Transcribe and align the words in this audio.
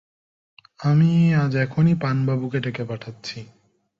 আমি 0.81 1.11
আজ 1.35 1.53
এখনই 1.57 1.95
পানুবাবুকে 2.01 2.59
ডেকে 2.59 2.83
পাঠাচ্ছি। 2.85 3.39